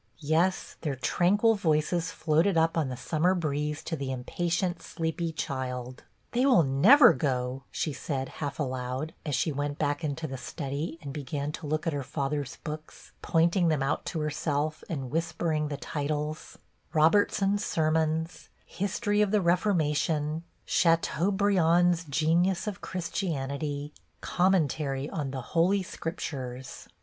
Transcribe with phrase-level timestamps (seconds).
[0.17, 6.05] Yes, their tranquil voices floated up on the summer breeze to the impatient, sleepy child."
[6.31, 10.97] They will never go," she said, half aloud, as she went back into the study
[11.03, 15.67] and began to look at her father's books, pointing them out to herself, and whispering
[15.67, 16.57] the titles,"
[16.93, 26.87] Robertson's Sermons,"" History of the Reformation,"" Chateaubriand's Genius of Christianity,"" Commentary on the Holy Scriptures."